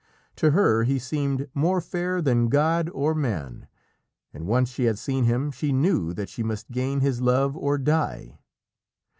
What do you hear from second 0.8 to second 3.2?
he seemed more fair than god or